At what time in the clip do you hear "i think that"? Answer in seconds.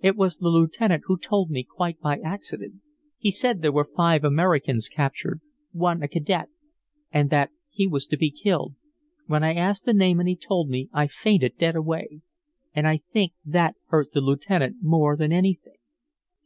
12.88-13.74